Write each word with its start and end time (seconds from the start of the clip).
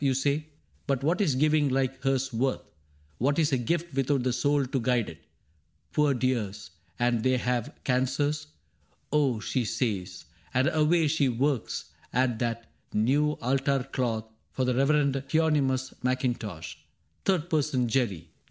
You 0.03 0.15
say; 0.15 0.47
but 0.87 1.03
what 1.03 1.21
is 1.21 1.35
giving 1.35 1.69
like 1.69 2.01
hers 2.01 2.33
worth? 2.33 2.71
What 3.19 3.37
is 3.37 3.51
a 3.53 3.57
gift 3.59 3.93
without 3.93 4.23
the 4.23 4.33
soul 4.33 4.65
to 4.65 4.79
guide 4.79 5.09
it?" 5.09 5.19
Poor 5.93 6.15
dears, 6.15 6.71
and 6.97 7.21
they 7.21 7.37
have 7.37 7.71
cancers?— 7.83 8.47
Oh!" 9.13 9.39
she 9.39 9.63
says; 9.63 10.25
And 10.55 10.67
away 10.69 11.07
she 11.07 11.29
works 11.29 11.91
at 12.11 12.39
that 12.39 12.65
new 12.91 13.33
altar 13.43 13.87
cloth 13.93 14.25
For 14.53 14.65
the 14.65 14.73
Reverend 14.73 15.21
Hieronymus 15.31 15.93
Mackintosh— 16.01 16.77
Third 17.25 17.47
person, 17.47 17.87
Jerry. 17.87 18.29